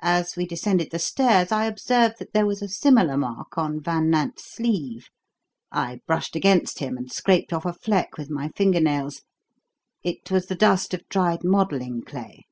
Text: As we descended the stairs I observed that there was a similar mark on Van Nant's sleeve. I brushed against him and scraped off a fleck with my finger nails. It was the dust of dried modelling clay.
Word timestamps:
As 0.00 0.36
we 0.36 0.46
descended 0.46 0.90
the 0.90 0.98
stairs 0.98 1.52
I 1.52 1.66
observed 1.66 2.18
that 2.18 2.32
there 2.32 2.46
was 2.46 2.62
a 2.62 2.68
similar 2.68 3.18
mark 3.18 3.58
on 3.58 3.78
Van 3.78 4.08
Nant's 4.08 4.50
sleeve. 4.50 5.10
I 5.70 6.00
brushed 6.06 6.34
against 6.34 6.78
him 6.78 6.96
and 6.96 7.12
scraped 7.12 7.52
off 7.52 7.66
a 7.66 7.74
fleck 7.74 8.16
with 8.16 8.30
my 8.30 8.48
finger 8.56 8.80
nails. 8.80 9.20
It 10.02 10.30
was 10.30 10.46
the 10.46 10.54
dust 10.56 10.94
of 10.94 11.06
dried 11.10 11.44
modelling 11.44 12.00
clay. 12.04 12.46